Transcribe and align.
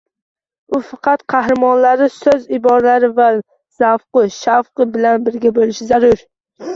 U 0.75 0.77
faqat 0.85 1.23
qahramonlari, 1.33 2.07
soʻz-iboralari 2.13 3.09
va 3.19 3.27
zavqu 3.83 4.23
shavqi 4.37 4.89
bilan 4.97 5.29
birga 5.29 5.53
boʻlishi 5.59 5.87
zarur 5.93 6.25